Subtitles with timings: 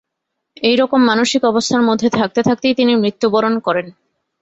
[0.61, 3.87] এইরকম মানসিক অবস্থার মধ্যে থাকতে থাকতেই তিনি মৃত্যুবরণ করেন।